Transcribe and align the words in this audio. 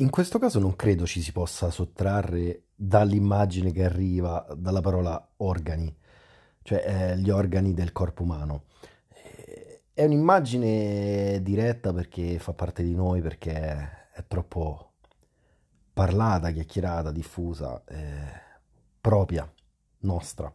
In 0.00 0.10
questo 0.10 0.38
caso 0.38 0.60
non 0.60 0.76
credo 0.76 1.06
ci 1.06 1.20
si 1.20 1.32
possa 1.32 1.70
sottrarre 1.70 2.66
dall'immagine 2.76 3.72
che 3.72 3.84
arriva 3.84 4.46
dalla 4.56 4.80
parola 4.80 5.32
organi, 5.38 5.92
cioè 6.62 6.84
eh, 7.14 7.18
gli 7.18 7.30
organi 7.30 7.74
del 7.74 7.90
corpo 7.90 8.22
umano. 8.22 8.66
Eh, 9.08 9.82
È 9.92 10.04
un'immagine 10.04 11.42
diretta 11.42 11.92
perché 11.92 12.38
fa 12.38 12.52
parte 12.52 12.84
di 12.84 12.94
noi, 12.94 13.20
perché 13.20 14.10
è 14.12 14.24
troppo 14.28 14.92
parlata, 15.92 16.52
chiacchierata, 16.52 17.10
diffusa, 17.10 17.82
eh, 17.86 18.40
propria, 19.00 19.52
nostra. 20.02 20.48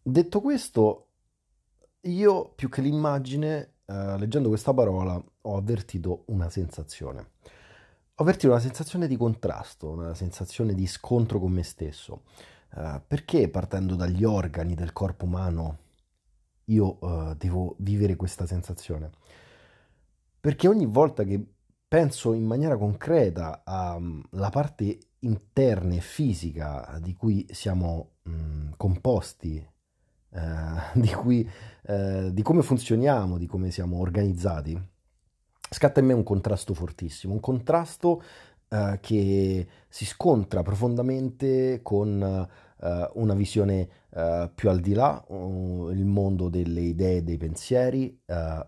Detto 0.00 0.40
questo, 0.40 1.08
io 2.02 2.52
più 2.54 2.68
che 2.68 2.82
l'immagine, 2.82 3.75
eh, 3.86 4.18
leggendo 4.18 4.48
questa 4.48 4.74
parola, 4.74 5.22
ho 5.42 5.56
avvertito 5.56 6.24
una 6.26 6.50
sensazione. 6.50 7.30
Ho 8.18 8.22
avvertito 8.22 8.52
una 8.52 8.60
sensazione 8.60 9.06
di 9.06 9.16
contrasto, 9.16 9.90
una 9.90 10.14
sensazione 10.14 10.74
di 10.74 10.86
scontro 10.86 11.38
con 11.38 11.52
me 11.52 11.62
stesso. 11.62 12.22
Eh, 12.74 13.00
perché 13.06 13.48
partendo 13.48 13.94
dagli 13.94 14.24
organi 14.24 14.74
del 14.74 14.92
corpo 14.92 15.24
umano 15.26 15.78
io 16.64 16.98
eh, 17.00 17.36
devo 17.36 17.76
vivere 17.78 18.16
questa 18.16 18.46
sensazione? 18.46 19.10
Perché 20.40 20.68
ogni 20.68 20.86
volta 20.86 21.24
che 21.24 21.44
penso 21.88 22.32
in 22.32 22.44
maniera 22.44 22.76
concreta 22.76 23.62
alla 23.64 24.50
parte 24.50 24.98
interna 25.20 25.94
e 25.94 26.00
fisica 26.00 26.98
di 27.00 27.14
cui 27.14 27.46
siamo 27.50 28.16
mh, 28.22 28.70
composti, 28.76 29.64
eh, 30.36 30.90
di 31.00 31.08
cui, 31.08 31.48
eh, 31.86 32.30
di 32.32 32.42
come 32.42 32.62
funzioniamo, 32.62 33.38
di 33.38 33.46
come 33.46 33.70
siamo 33.70 33.98
organizzati, 33.98 34.78
scatta 35.70 36.00
in 36.00 36.06
me 36.06 36.12
un 36.12 36.22
contrasto 36.22 36.74
fortissimo, 36.74 37.32
un 37.32 37.40
contrasto 37.40 38.22
eh, 38.68 38.98
che 39.00 39.66
si 39.88 40.04
scontra 40.04 40.62
profondamente 40.62 41.80
con 41.82 42.22
eh, 42.22 43.10
una 43.14 43.34
visione 43.34 43.88
eh, 44.10 44.50
più 44.54 44.68
al 44.68 44.80
di 44.80 44.92
là, 44.92 45.22
uh, 45.26 45.90
il 45.90 46.04
mondo 46.04 46.48
delle 46.48 46.80
idee 46.80 47.18
e 47.18 47.22
dei 47.22 47.36
pensieri, 47.36 48.18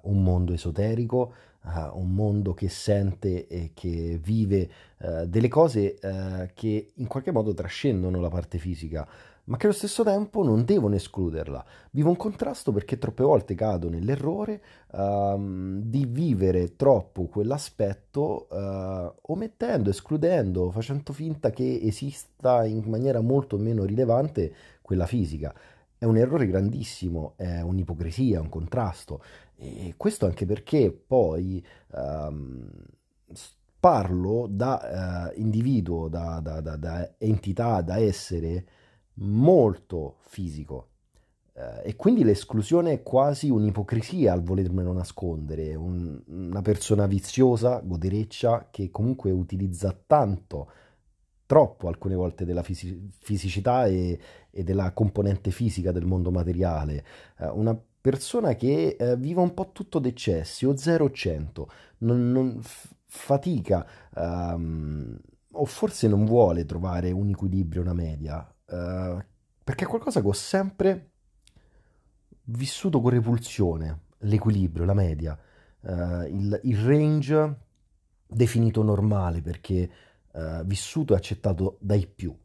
un 0.03 0.23
mondo 0.23 0.53
esoterico, 0.53 1.33
eh, 1.69 1.91
un 1.93 2.15
mondo 2.15 2.55
che 2.55 2.69
sente 2.69 3.47
e 3.47 3.73
che 3.75 4.19
vive 4.23 4.71
eh, 4.99 5.27
delle 5.27 5.49
cose 5.49 5.99
eh, 5.99 6.51
che 6.55 6.93
in 6.95 7.07
qualche 7.07 7.33
modo 7.33 7.53
trascendono 7.53 8.21
la 8.21 8.29
parte 8.29 8.59
fisica 8.59 9.07
ma 9.49 9.57
che 9.57 9.67
allo 9.67 9.75
stesso 9.75 10.03
tempo 10.03 10.45
non 10.45 10.65
devono 10.65 10.95
escluderla. 10.95 11.65
Vivo 11.91 12.11
un 12.11 12.17
contrasto 12.17 12.71
perché 12.71 12.99
troppe 12.99 13.23
volte 13.23 13.55
cado 13.55 13.89
nell'errore 13.89 14.63
ehm, 14.93 15.81
di 15.83 16.05
vivere 16.07 16.77
troppo 16.77 17.27
quell'aspetto 17.27 18.49
eh, 18.51 19.13
omettendo, 19.23 19.91
escludendo, 19.91 20.71
facendo 20.71 21.13
finta 21.13 21.51
che 21.51 21.81
esista 21.83 22.65
in 22.67 22.85
maniera 22.87 23.21
molto 23.21 23.57
meno 23.57 23.85
rilevante 23.85 24.55
quella 24.83 25.07
fisica. 25.07 25.55
È 25.97 26.05
un 26.05 26.17
errore 26.17 26.47
grandissimo, 26.47 27.33
è 27.37 27.61
un'ipocrisia, 27.61 28.41
un 28.41 28.51
contrasto. 28.51 29.23
E 29.57 29.95
questo 29.97 30.27
anche 30.27 30.45
perché 30.45 30.93
poi 30.93 31.65
ehm, 31.95 32.71
parlo 33.81 34.47
da 34.49 35.31
eh, 35.33 35.41
individuo, 35.41 36.09
da, 36.09 36.39
da, 36.41 36.61
da, 36.61 36.77
da 36.77 37.15
entità, 37.17 37.81
da 37.81 37.99
essere 37.99 38.65
molto 39.21 40.17
fisico. 40.21 40.89
Eh, 41.55 41.89
e 41.91 41.97
quindi 41.97 42.25
l'esclusione 42.25 42.93
è 42.93 43.03
quasi 43.03 43.51
un'ipocrisia 43.51 44.33
al 44.33 44.43
volermelo 44.43 44.93
nascondere, 44.93 45.75
un- 45.75 46.23
una 46.27 46.63
persona 46.63 47.07
viziosa, 47.07 47.81
godereccia, 47.85 48.69
che 48.71 48.91
comunque 48.91 49.31
utilizza 49.31 49.99
tanto, 50.07 50.71
troppo 51.47 51.89
alcune 51.89 52.15
volte 52.15 52.45
della 52.45 52.63
fisi- 52.63 53.09
fisicità 53.19 53.87
e, 53.87 54.19
e 54.51 54.63
della 54.65 54.93
componente 54.93 55.51
fisica 55.51 55.93
del 55.93 56.05
mondo 56.07 56.31
materiale. 56.31 57.05
Eh, 57.39 57.49
una 57.49 57.79
persona 58.01 58.55
che 58.55 58.97
eh, 58.99 59.17
vive 59.17 59.41
un 59.41 59.55
po' 59.55 59.71
tutto 59.73 59.99
d'eccessi, 59.99 60.67
o 60.67 60.77
0-100, 60.77 61.69
non, 61.99 62.31
non- 62.33 62.61
f- 62.63 62.95
fatica, 63.07 63.87
ehm, 64.15 65.19
o 65.53 65.65
forse 65.65 66.07
non 66.09 66.25
vuole 66.25 66.65
trovare 66.67 67.11
un 67.11 67.29
equilibrio, 67.31 67.81
una 67.83 67.95
media. 67.95 68.47
Eh, 68.71 69.25
perché 69.65 69.85
è 69.85 69.89
qualcosa 69.89 70.21
che 70.21 70.27
ho 70.27 70.33
sempre 70.33 71.11
vissuto 72.45 73.01
con 73.01 73.11
repulsione, 73.11 74.01
l'equilibrio, 74.19 74.85
la 74.85 74.95
media, 74.95 75.39
eh, 75.81 76.29
il, 76.29 76.61
il 76.65 76.79
range 76.79 77.57
definito 78.27 78.83
normale 78.83 79.41
perché 79.41 79.91
eh, 80.33 80.63
vissuto 80.65 81.15
e 81.15 81.17
accettato 81.17 81.79
dai 81.81 82.07
più. 82.07 82.37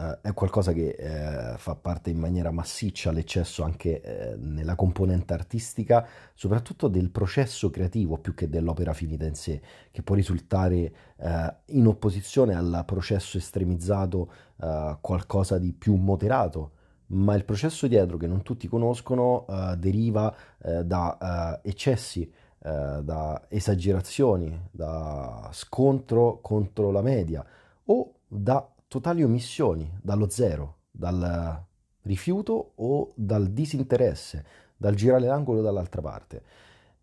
Eh, 0.00 0.18
è 0.22 0.32
qualcosa 0.32 0.72
che 0.72 0.90
eh, 0.90 1.58
fa 1.58 1.74
parte 1.74 2.10
in 2.10 2.18
maniera 2.18 2.52
massiccia 2.52 3.10
all'eccesso 3.10 3.64
anche 3.64 4.00
eh, 4.00 4.36
nella 4.36 4.76
componente 4.76 5.34
artistica, 5.34 6.06
soprattutto 6.34 6.86
del 6.86 7.10
processo 7.10 7.68
creativo 7.68 8.16
più 8.18 8.32
che 8.32 8.48
dell'opera 8.48 8.92
finita 8.92 9.26
in 9.26 9.34
sé, 9.34 9.60
che 9.90 10.02
può 10.02 10.14
risultare 10.14 10.92
eh, 11.16 11.54
in 11.66 11.86
opposizione 11.88 12.54
al 12.54 12.84
processo 12.86 13.38
estremizzato, 13.38 14.30
eh, 14.60 14.98
qualcosa 15.00 15.58
di 15.58 15.72
più 15.72 15.96
moderato. 15.96 16.70
Ma 17.06 17.34
il 17.34 17.44
processo 17.44 17.88
dietro 17.88 18.18
che 18.18 18.28
non 18.28 18.42
tutti 18.42 18.68
conoscono 18.68 19.46
eh, 19.48 19.76
deriva 19.78 20.32
eh, 20.62 20.84
da 20.84 21.58
eh, 21.62 21.68
eccessi, 21.70 22.30
da 22.60 23.46
esagerazioni, 23.48 24.68
da 24.72 25.48
scontro 25.52 26.40
contro 26.42 26.90
la 26.90 27.02
media 27.02 27.42
o 27.84 28.14
da 28.26 28.68
totali 28.88 29.22
omissioni, 29.22 29.90
dallo 30.02 30.28
zero, 30.30 30.78
dal 30.90 31.64
rifiuto 32.02 32.72
o 32.76 33.12
dal 33.14 33.48
disinteresse, 33.50 34.44
dal 34.76 34.94
girare 34.94 35.26
l'angolo 35.26 35.60
dall'altra 35.60 36.00
parte. 36.00 36.42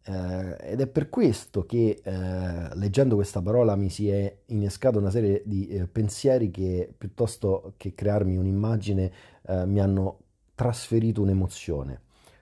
Eh, 0.08 0.58
ed 0.72 0.82
è 0.82 0.88
per 0.88 1.10
questo 1.10 1.66
che 1.66 2.02
eh, 2.04 2.76
leggendo 2.76 3.16
questa 3.16 3.42
parola 3.42 3.76
mi 3.76 3.90
si 3.90 4.10
è 4.10 4.42
innescata 4.48 5.00
una 5.00 5.10
serie 5.10 5.42
di 5.46 5.68
eh, 5.68 5.88
pensieri 5.88 6.52
che 6.52 6.94
piuttosto 6.96 7.74
che 7.78 7.96
crearmi 7.96 8.38
un'immagine 8.38 9.12
eh, 9.48 9.66
mi 9.66 9.80
hanno 9.80 10.20
trasferito 10.54 11.22
un'emozione, 11.22 12.02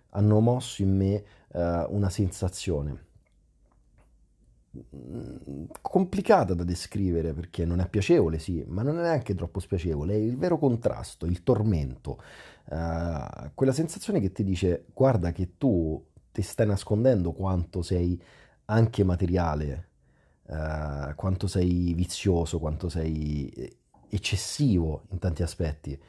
hanno 0.10 0.40
mosso 0.42 0.82
in 0.82 0.96
me 0.96 1.24
eh, 1.54 1.86
una 1.90 2.10
sensazione 2.10 3.12
complicata 5.82 6.54
da 6.56 6.64
descrivere 6.64 7.34
perché 7.34 7.66
non 7.66 7.80
è 7.80 7.88
piacevole, 7.88 8.40
sì, 8.40 8.64
ma 8.68 8.82
non 8.82 8.98
è 8.98 9.02
neanche 9.02 9.36
troppo 9.36 9.60
spiacevole, 9.60 10.14
è 10.14 10.18
il 10.18 10.38
vero 10.38 10.58
contrasto, 10.58 11.26
il 11.26 11.44
tormento, 11.44 12.20
eh, 12.72 13.52
quella 13.54 13.72
sensazione 13.72 14.20
che 14.20 14.32
ti 14.32 14.44
dice 14.44 14.86
guarda 14.94 15.32
che 15.32 15.58
tu 15.58 16.04
ti 16.32 16.42
stai 16.42 16.66
nascondendo 16.66 17.34
quanto 17.34 17.84
sei 17.84 18.20
anche 18.66 19.04
materiale, 19.04 19.90
eh, 20.48 21.14
quanto 21.16 21.48
sei 21.48 21.94
vizioso, 21.94 22.60
quanto 22.60 22.90
sei 22.90 23.48
eh, 23.50 23.78
eccessivo 24.10 25.04
in 25.12 25.20
tanti 25.20 25.44
aspetti. 25.44 26.00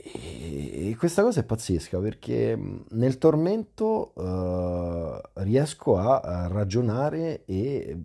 E 0.00 0.94
questa 0.96 1.22
cosa 1.22 1.40
è 1.40 1.44
pazzesca 1.44 1.98
perché 1.98 2.54
mh, 2.56 2.84
nel 2.90 3.18
tormento 3.18 4.12
eh, 4.14 5.20
riesco 5.44 5.96
a, 5.96 6.46
ragionare 6.46 7.44
e 7.44 8.00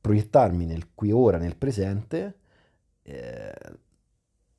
proiettarmi 0.00 0.66
nel 0.66 0.94
qui 0.94 1.12
ora, 1.12 1.38
nel 1.38 1.56
presente, 1.56 2.38
eh, 3.02 3.54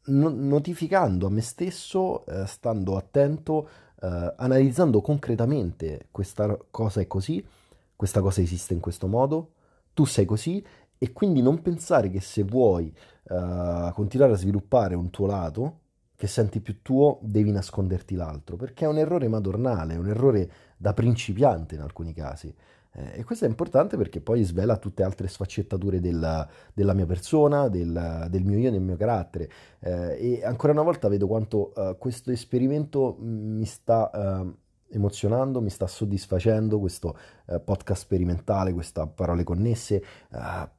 no- 0.06 0.29
notificando 0.29 1.28
a 1.28 1.29
me 1.29 1.41
stesso, 1.41 2.25
eh, 2.25 2.45
stando 2.45 2.95
attento, 2.95 3.69
eh, 4.01 4.34
analizzando 4.38 5.01
concretamente 5.01 6.07
questa 6.12 6.57
cosa 6.72 7.01
è 7.01 7.07
così, 7.07 7.45
questa 7.95 8.22
cosa 8.22 8.41
esiste 8.41 8.74
in 8.74 8.79
questo 8.79 9.07
modo, 9.07 9.51
tu 9.94 10.06
sei 10.06 10.25
così 10.25 10.63
e 10.98 11.12
quindi 11.12 11.42
non 11.42 11.62
pensare 11.62 12.09
che 12.09 12.21
se 12.21 12.44
vuoi 12.44 12.94
eh, 13.30 13.92
continuare 13.94 14.33
a 14.33 14.38
sviluppare 14.38 14.95
un 14.95 15.09
tuo 15.09 15.27
lato 15.27 15.80
che 16.18 16.25
senti 16.25 16.62
più 16.62 16.81
tuo, 16.81 17.19
devi 17.22 17.52
nasconderti 17.52 18.16
l'altro, 18.16 18.56
perché 18.56 18.86
è 18.86 18.88
un 18.88 18.98
errore 18.98 19.28
madornale, 19.28 19.94
è 19.94 19.98
un 19.98 20.08
errore 20.08 20.50
da 20.75 20.92
principiante 20.94 21.75
in 21.75 21.81
alcuni 21.81 22.12
casi. 22.12 22.52
Eh, 22.92 23.19
e 23.19 23.24
questo 23.24 23.46
è 23.46 23.48
importante 23.48 23.98
perché 23.98 24.19
poi 24.19 24.44
svela 24.44 24.78
tutte 24.78 25.04
altre 25.04 25.28
sfaccettature 25.28 26.00
della, 26.00 26.50
della 26.74 26.94
mia 26.94 27.06
persona, 27.06 27.68
del, 27.68 28.25
del 28.31 28.44
mio 28.44 28.58
io, 28.58 28.72
del 28.72 28.81
mio 28.81 28.98
carattere. 28.98 29.48
Eh, 29.80 30.40
e 30.40 30.44
ancora 30.44 30.74
una 30.74 30.81
volta 30.81 31.08
vedo 31.08 31.28
quanto 31.28 31.72
eh, 31.75 31.96
questo 32.00 32.31
esperimento 32.31 33.16
mi 33.19 33.66
sta 33.66 34.10
eh, 34.10 34.96
emozionando, 34.96 35.62
mi 35.62 35.69
sta 35.69 35.86
soddisfacendo, 35.86 36.80
questo 36.80 37.16
eh, 37.46 37.60
podcast 37.60 38.02
sperimentale, 38.02 38.74
queste 38.74 39.08
parole 39.14 39.44
connesse, 39.44 39.98
eh, 40.34 40.69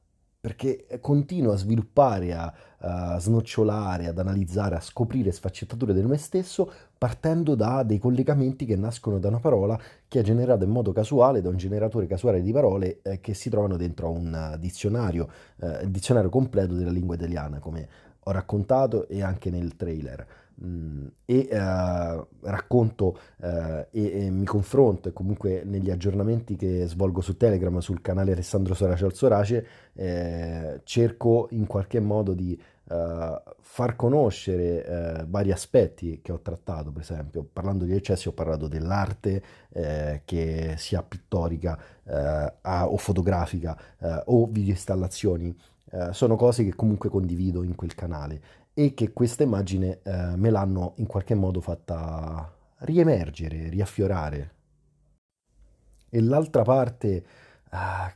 perché 0.41 0.87
continuo 1.01 1.51
a 1.51 1.57
sviluppare, 1.57 2.33
a, 2.33 2.53
a, 2.77 3.19
snocciolare, 3.19 4.07
ad 4.07 4.17
analizzare, 4.19 4.75
a 4.75 4.79
scoprire 4.79 5.31
sfaccettature 5.31 5.93
del 5.93 6.05
me 6.05 6.17
stesso 6.17 6.71
partendo 6.97 7.55
da 7.55 7.83
dei 7.83 7.97
collegamenti 7.97 8.65
che 8.65 8.75
nascono 8.75 9.19
da 9.19 9.27
una 9.27 9.39
parola 9.39 9.79
che 10.07 10.19
è 10.19 10.23
generata 10.23 10.63
in 10.63 10.69
modo 10.69 10.91
casuale 10.91 11.41
da 11.41 11.49
un 11.49 11.57
generatore 11.57 12.07
casuale 12.07 12.41
di 12.41 12.51
parole 12.51 12.99
eh, 13.01 13.19
che 13.19 13.33
si 13.33 13.49
trovano 13.49 13.75
dentro 13.75 14.09
un 14.09 14.55
dizionario, 14.59 15.29
eh, 15.59 15.83
il 15.83 15.91
dizionario 15.91 16.29
completo 16.29 16.73
della 16.73 16.91
lingua 16.91 17.15
italiana, 17.15 17.59
come 17.59 17.87
ho 18.23 18.31
raccontato 18.31 19.07
e 19.07 19.21
anche 19.21 19.49
nel 19.49 19.75
trailer. 19.75 20.25
Mm, 20.61 21.07
e 21.23 21.47
eh, 21.49 22.27
racconto 22.41 23.17
eh, 23.41 23.87
e, 23.91 24.25
e, 24.25 24.29
mi 24.29 24.43
confronto 24.43 25.07
e 25.07 25.13
comunque 25.13 25.63
negli 25.63 25.89
aggiornamenti 25.89 26.57
che 26.57 26.85
svolgo 26.85 27.21
su 27.21 27.37
Telegram 27.37 27.77
sul 27.79 28.01
canale 28.01 28.33
Alessandro 28.33 28.73
Sorace 28.73 29.05
al 29.05 29.13
Sorace 29.13 29.67
eh, 29.93 30.81
cerco 30.83 31.47
in 31.51 31.65
qualche 31.65 32.01
modo 32.01 32.33
di 32.33 32.61
eh, 32.89 33.41
far 33.61 33.95
conoscere 33.95 34.85
eh, 34.85 35.25
vari 35.29 35.53
aspetti 35.53 36.19
che 36.21 36.33
ho 36.33 36.41
trattato 36.41 36.91
per 36.91 37.03
esempio 37.03 37.47
parlando 37.53 37.85
di 37.85 37.93
eccessi 37.93 38.27
ho 38.27 38.33
parlato 38.33 38.67
dell'arte 38.67 39.41
eh, 39.69 40.23
che 40.25 40.73
sia 40.77 41.01
pittorica 41.03 41.79
a, 42.61 42.89
o 42.89 42.97
fotografica 42.97 43.77
o 44.25 44.47
video 44.47 44.71
installazioni 44.71 45.55
sono 46.11 46.35
cose 46.35 46.63
che 46.63 46.73
comunque 46.73 47.09
condivido 47.09 47.61
in 47.61 47.75
quel 47.75 47.93
canale 47.93 48.41
e 48.79 48.93
che 48.93 49.11
questa 49.11 49.43
immagine 49.43 49.99
eh, 50.03 50.37
me 50.37 50.49
l'hanno 50.49 50.93
in 50.99 51.05
qualche 51.05 51.35
modo 51.35 51.59
fatta 51.59 52.49
riemergere, 52.77 53.67
riaffiorare. 53.67 54.53
E 56.07 56.21
l'altra 56.21 56.61
parte 56.61 57.09
eh, 57.09 57.25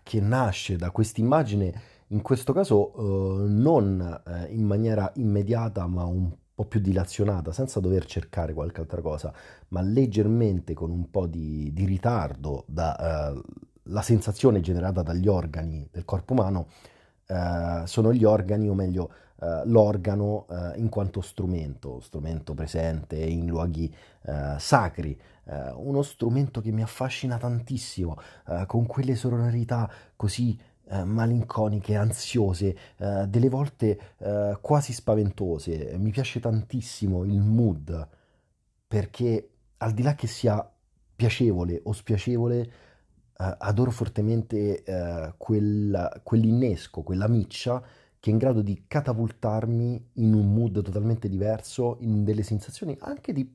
che 0.04 0.22
nasce 0.22 0.78
da 0.78 0.90
questa 0.92 1.20
immagine, 1.20 1.82
in 2.08 2.22
questo 2.22 2.54
caso 2.54 2.94
eh, 2.94 3.50
non 3.50 4.22
eh, 4.26 4.54
in 4.54 4.64
maniera 4.64 5.12
immediata 5.16 5.86
ma 5.86 6.06
un 6.06 6.32
po' 6.56 6.64
più 6.64 6.80
dilazionata, 6.80 7.52
senza 7.52 7.82
dover 7.82 8.06
cercare 8.06 8.54
qualche 8.54 8.80
altra 8.80 9.02
cosa, 9.02 9.34
ma 9.70 9.82
leggermente 9.82 10.74
con 10.74 10.92
un 10.92 11.12
po' 11.12 11.28
di, 11.28 11.74
di 11.74 11.84
ritardo 11.84 12.64
dalla 12.68 13.34
eh, 13.34 14.02
sensazione 14.02 14.62
generata 14.62 15.02
dagli 15.02 15.28
organi 15.28 15.86
del 15.92 16.06
corpo 16.06 16.32
umano, 16.32 16.68
eh, 17.34 17.88
sono 17.88 18.14
gli 18.14 18.24
organi, 18.24 18.70
o 18.70 18.76
meglio, 18.76 19.12
eh, 19.42 19.64
l'organo 19.66 20.46
eh, 20.50 20.80
in 20.80 20.90
quanto 20.90 21.22
strumento, 21.22 22.00
strumento 22.00 22.54
presente 22.54 23.18
in 23.18 23.48
luoghi 23.48 23.94
eh, 24.24 24.56
sacri, 24.58 25.20
uno 25.76 26.04
strumento 26.04 26.62
che 26.62 26.72
mi 26.72 26.84
affascina 26.84 27.38
tantissimo, 27.38 28.16
con 28.66 28.86
quelle 28.86 29.14
sonorità 29.14 29.92
così 30.16 30.58
malinconiche, 31.04 31.98
ansiose, 31.98 32.78
delle 32.96 33.50
volte 33.50 34.00
quasi 34.62 34.94
spaventose. 34.94 35.98
Mi 35.98 36.12
piace 36.12 36.40
tantissimo 36.40 37.26
il 37.26 37.42
mood 37.42 38.08
perché 38.88 39.50
al 39.80 39.92
di 39.92 40.02
là 40.02 40.16
che 40.16 40.28
sia 40.28 40.66
piacevole 41.14 41.82
o 41.84 41.92
spiacevole, 41.92 42.72
adoro 43.36 43.92
fortemente 43.92 44.84
quel, 45.38 46.22
quell'innesco, 46.24 47.02
quella 47.02 47.28
miccia 47.28 47.84
che 48.24 48.30
è 48.30 48.32
in 48.32 48.40
grado 48.40 48.62
di 48.62 48.86
catapultarmi 48.88 50.12
in 50.14 50.34
un 50.34 50.54
mood 50.54 50.82
totalmente 50.82 51.28
diverso, 51.28 51.98
in 52.00 52.24
delle 52.24 52.44
sensazioni 52.44 52.96
anche 53.02 53.34
di 53.34 53.54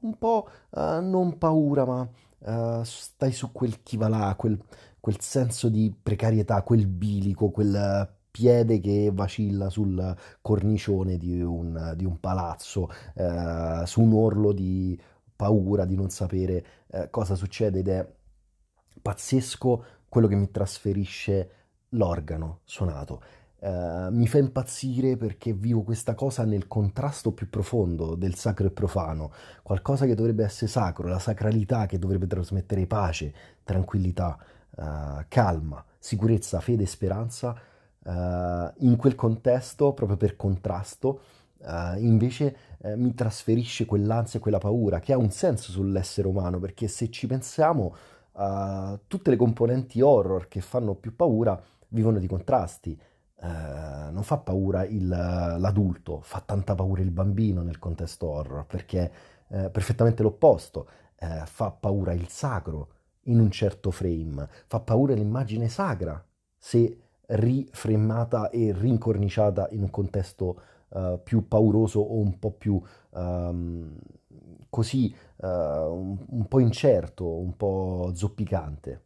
un 0.00 0.18
po' 0.18 0.48
uh, 0.68 1.00
non 1.00 1.38
paura, 1.38 1.86
ma 1.86 2.06
uh, 2.40 2.82
stai 2.84 3.32
su 3.32 3.52
quel 3.52 3.82
chi 3.82 3.96
va 3.96 4.08
là, 4.08 4.34
quel, 4.36 4.62
quel 5.00 5.18
senso 5.20 5.70
di 5.70 5.94
precarietà, 6.02 6.60
quel 6.60 6.86
bilico, 6.86 7.48
quel 7.48 8.06
piede 8.30 8.80
che 8.80 9.10
vacilla 9.14 9.70
sul 9.70 10.14
cornicione 10.42 11.16
di 11.16 11.40
un, 11.40 11.94
di 11.96 12.04
un 12.04 12.20
palazzo, 12.20 12.90
uh, 13.14 13.82
su 13.86 14.02
un 14.02 14.12
orlo 14.12 14.52
di 14.52 15.00
paura, 15.34 15.86
di 15.86 15.96
non 15.96 16.10
sapere 16.10 16.64
cosa 17.10 17.34
succede 17.34 17.78
ed 17.78 17.88
è 17.88 18.06
pazzesco 19.06 19.84
quello 20.08 20.26
che 20.26 20.34
mi 20.34 20.50
trasferisce 20.50 21.50
l'organo 21.90 22.62
suonato. 22.64 23.22
Uh, 23.58 24.10
mi 24.10 24.26
fa 24.26 24.38
impazzire 24.38 25.16
perché 25.16 25.52
vivo 25.52 25.82
questa 25.82 26.14
cosa 26.14 26.44
nel 26.44 26.66
contrasto 26.66 27.32
più 27.32 27.48
profondo 27.48 28.16
del 28.16 28.34
sacro 28.34 28.66
e 28.66 28.70
profano, 28.70 29.30
qualcosa 29.62 30.06
che 30.06 30.16
dovrebbe 30.16 30.42
essere 30.44 30.68
sacro, 30.68 31.06
la 31.06 31.20
sacralità 31.20 31.86
che 31.86 32.00
dovrebbe 32.00 32.26
trasmettere 32.26 32.84
pace, 32.86 33.32
tranquillità, 33.62 34.36
uh, 34.74 35.24
calma, 35.28 35.84
sicurezza, 35.98 36.58
fede 36.58 36.82
e 36.82 36.86
speranza, 36.86 37.56
uh, 38.02 38.10
in 38.78 38.96
quel 38.98 39.14
contesto, 39.14 39.92
proprio 39.92 40.16
per 40.16 40.34
contrasto, 40.34 41.20
invece 41.98 42.56
mi 42.96 43.12
trasferisce 43.14 43.86
quell'ansia 43.86 44.38
e 44.38 44.42
quella 44.42 44.58
paura 44.58 45.00
che 45.00 45.12
ha 45.12 45.16
un 45.16 45.30
senso 45.30 45.72
sull'essere 45.72 46.28
umano, 46.28 46.60
perché 46.60 46.86
se 46.86 47.10
ci 47.10 47.26
pensiamo, 47.26 47.96
tutte 49.06 49.30
le 49.30 49.36
componenti 49.36 50.00
horror 50.00 50.48
che 50.48 50.60
fanno 50.60 50.94
più 50.94 51.16
paura 51.16 51.60
vivono 51.88 52.18
di 52.18 52.26
contrasti. 52.26 52.98
Eh, 53.38 53.46
non 54.10 54.22
fa 54.22 54.38
paura 54.38 54.84
il, 54.84 55.06
l'adulto, 55.06 56.20
fa 56.20 56.40
tanta 56.40 56.74
paura 56.74 57.02
il 57.02 57.10
bambino 57.10 57.62
nel 57.62 57.78
contesto 57.78 58.28
horror, 58.28 58.66
perché 58.66 59.12
è 59.46 59.70
perfettamente 59.70 60.22
l'opposto, 60.22 60.88
eh, 61.18 61.42
fa 61.44 61.70
paura 61.70 62.12
il 62.12 62.28
sacro 62.28 62.88
in 63.24 63.40
un 63.40 63.50
certo 63.50 63.90
frame, 63.90 64.48
fa 64.66 64.80
paura 64.80 65.14
l'immagine 65.14 65.68
sacra 65.68 66.22
se 66.56 67.00
rifremmata 67.26 68.50
e 68.50 68.72
rincorniciata 68.72 69.68
in 69.70 69.82
un 69.82 69.90
contesto 69.90 70.60
uh, 70.90 71.20
più 71.22 71.46
pauroso 71.48 72.00
o 72.00 72.18
un 72.18 72.38
po' 72.38 72.52
più 72.52 72.80
um, 73.10 73.96
così, 74.68 75.14
uh, 75.36 75.46
un, 75.46 76.18
un 76.28 76.48
po' 76.48 76.60
incerto, 76.60 77.26
un 77.26 77.56
po' 77.56 78.12
zoppicante. 78.14 79.02